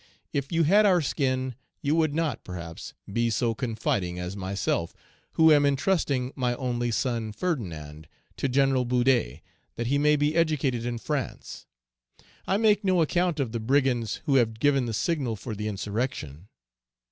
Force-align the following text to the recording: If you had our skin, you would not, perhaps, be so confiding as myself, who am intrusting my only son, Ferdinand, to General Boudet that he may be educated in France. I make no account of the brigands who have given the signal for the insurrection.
If 0.33 0.51
you 0.51 0.63
had 0.63 0.87
our 0.87 0.99
skin, 0.99 1.53
you 1.83 1.93
would 1.93 2.15
not, 2.15 2.43
perhaps, 2.43 2.95
be 3.13 3.29
so 3.29 3.53
confiding 3.53 4.17
as 4.17 4.35
myself, 4.35 4.95
who 5.33 5.51
am 5.51 5.63
intrusting 5.63 6.33
my 6.35 6.55
only 6.55 6.89
son, 6.89 7.31
Ferdinand, 7.31 8.07
to 8.37 8.49
General 8.49 8.83
Boudet 8.83 9.41
that 9.75 9.85
he 9.85 9.99
may 9.99 10.15
be 10.15 10.33
educated 10.35 10.87
in 10.87 10.97
France. 10.97 11.67
I 12.47 12.57
make 12.57 12.83
no 12.83 13.03
account 13.03 13.39
of 13.39 13.51
the 13.51 13.59
brigands 13.59 14.21
who 14.25 14.37
have 14.37 14.57
given 14.59 14.87
the 14.87 14.93
signal 14.95 15.35
for 15.35 15.53
the 15.53 15.67
insurrection. 15.67 16.47